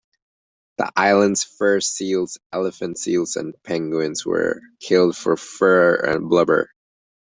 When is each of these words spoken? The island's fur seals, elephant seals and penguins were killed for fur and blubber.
The 0.79 0.91
island's 0.95 1.43
fur 1.43 1.79
seals, 1.79 2.39
elephant 2.51 2.97
seals 2.97 3.35
and 3.35 3.53
penguins 3.61 4.25
were 4.25 4.59
killed 4.79 5.15
for 5.15 5.37
fur 5.37 5.93
and 5.95 6.27
blubber. 6.27 6.71